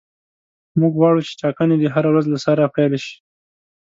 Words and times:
موږ 0.79 0.93
غواړو 0.99 1.21
چې 1.27 1.33
ټاکنې 1.41 1.75
دې 1.81 1.87
هره 1.95 2.07
ورځ 2.11 2.25
له 2.33 2.39
سره 2.45 2.71
پیل 2.75 2.93
شي. 3.03 3.15